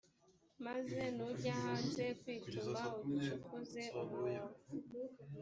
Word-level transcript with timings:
maze 0.65 0.99
nujya 1.15 1.53
hanze 1.63 2.03
kwituma, 2.21 2.81
ugicukuze 3.01 3.83
umwobo, 4.01 4.53